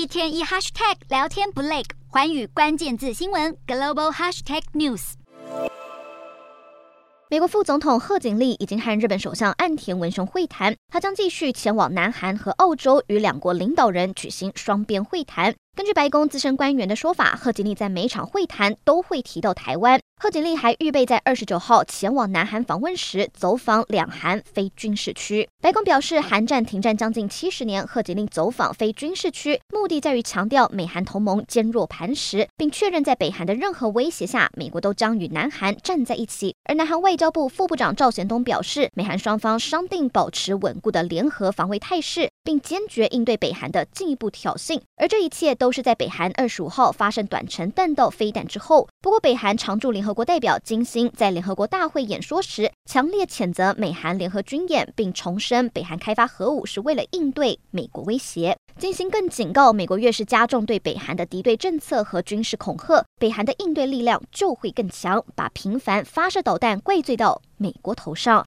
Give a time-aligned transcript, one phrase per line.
[0.00, 5.12] 一天一 hashtag 聊天不累，环宇关键字新闻 global hashtag news。
[7.28, 15.54] 美国副总统贺锦丽已经和日本首相岸田文雄会谈，他将继续前往南韩和澳洲与两国领导人举行双边会谈。
[15.76, 19.98] 根据白宫资深官员的说法，贺锦丽在每场会谈都会提到台湾。
[20.20, 25.48] 贺锦丽还预备在二十九号前往南韩访问时走访两韩非军事区。
[25.62, 36.54] 白宫表示，韩战停战将近七十年，贺锦丽走访非军事区，目的在于强调美韩同盟坚若磐石，并确认在北韩的任何威胁下，美国都将与南韩站在一起。
[36.64, 44.82] 而南韩外交部副部长赵贤东表示，美韩双方商定保持稳固的联合防卫态势，并坚决应对北韩的进一步挑衅。
[44.96, 48.88] 而这一切都是在北韩二十五号发射短程弹道飞弹之后。
[49.00, 58.56] 不过，北韩常驻联合联合国代表金星在联合国大会演说时，强烈谴责美韩联合军演，并重申北韩开发核武是为了应对美国威胁。
[58.78, 68.38] 金星更警告，美国越是加重对北韩的敌对政策和军事恐吓，北韩的应对力量就会更强，把频繁发射导弹怪罪到美国头上。